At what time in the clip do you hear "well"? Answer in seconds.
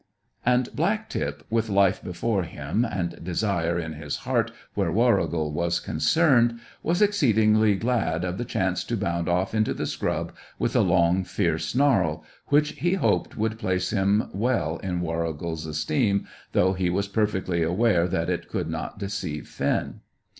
14.33-14.77